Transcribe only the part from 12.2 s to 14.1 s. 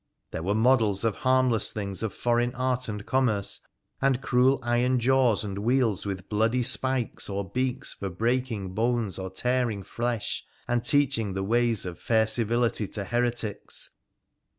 civility to heretics.